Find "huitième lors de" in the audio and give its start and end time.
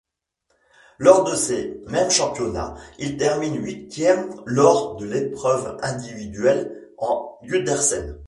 3.63-5.05